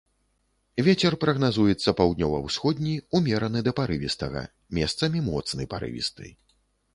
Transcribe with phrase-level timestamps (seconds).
[0.85, 4.41] Вецер прагназуецца паўднёва-ўсходні ўмераны да парывістага,
[4.79, 6.33] месцамі моцны парывісты.